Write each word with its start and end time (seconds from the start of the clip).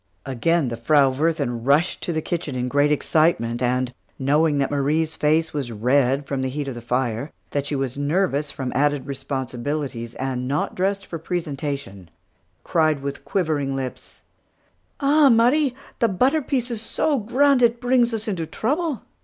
Again 0.25 0.69
the 0.69 0.77
Frau 0.77 1.11
Wirthin 1.11 1.63
rushed 1.63 2.01
to 2.01 2.11
the 2.11 2.23
kitchen 2.23 2.55
in 2.55 2.67
great 2.67 2.91
excitement, 2.91 3.61
and 3.61 3.93
knowing 4.17 4.57
that 4.57 4.71
Marie's 4.71 5.15
face 5.15 5.53
was 5.53 5.71
red 5.71 6.25
from 6.25 6.41
heat 6.41 6.67
of 6.67 6.73
the 6.73 6.81
fire, 6.81 7.31
that 7.51 7.67
she 7.67 7.75
was 7.75 7.99
nervous 7.99 8.49
from 8.49 8.71
added 8.73 9.05
responsibilities, 9.05 10.15
and 10.15 10.47
not 10.47 10.73
dressed 10.73 11.05
for 11.05 11.19
presentation 11.19 12.09
cried 12.63 13.03
with 13.03 13.23
quivering 13.23 13.75
lips: 13.75 14.21
"Ah, 14.99 15.29
Marie! 15.29 15.75
the 15.99 16.07
butter 16.07 16.41
piece 16.41 16.71
is 16.71 16.81
so 16.81 17.19
grand, 17.19 17.61
it 17.61 17.79
brings 17.79 18.11
us 18.11 18.27
into 18.27 18.47
trouble. 18.47 19.03